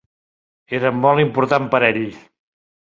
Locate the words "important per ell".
1.27-2.05